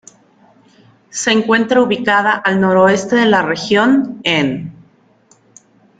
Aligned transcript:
Se 1.11 1.31
encuentra 1.31 1.79
ubicada 1.83 2.31
al 2.37 2.59
noreste 2.59 3.17
de 3.17 3.27
la 3.27 3.43
región, 3.43 4.19
enn. 4.23 4.73